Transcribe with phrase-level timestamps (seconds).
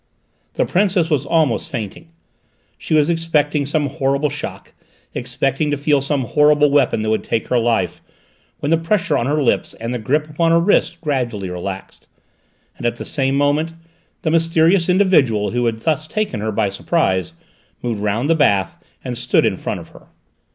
[0.55, 2.09] The Princess was almost fainting.
[2.75, 4.73] She was expecting some horrible shock,
[5.13, 8.01] expecting to feel some horrible weapon that would take her life,
[8.61, 12.07] when the pressure on her lips and the grip upon her wrist gradually relaxed;
[12.77, 13.73] and at the same moment,
[14.23, 17.33] the mysterious individual who had thus taken her by surprise,
[17.83, 20.07] moved round the bath and stood in front of her.